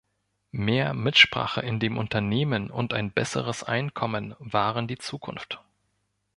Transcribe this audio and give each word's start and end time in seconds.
Mehr 0.51 0.95
Mitsprache 0.95 1.61
in 1.61 1.79
dem 1.79 1.99
Unternehmen 1.99 2.71
und 2.71 2.91
ein 2.95 3.11
besseres 3.11 3.61
Einkommen 3.63 4.35
waren 4.39 4.87
die 4.87 4.97
Zukunft. 4.97 5.59